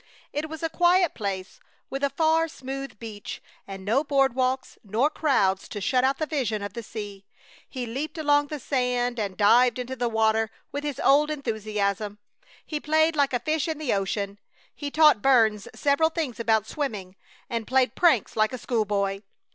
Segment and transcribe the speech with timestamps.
[0.33, 1.59] It was a quiet place,
[1.91, 6.25] with a far, smooth beach, and no board walks nor crowds to shut out the
[6.25, 7.23] vision of the sea.
[7.69, 12.17] He leaped along the sand and dived into the water with his old enthusiasm.
[12.65, 14.39] He played like a fish in the ocean.
[14.73, 17.15] He taught Burns several things about swimming,
[17.47, 19.21] and played pranks like a school boy.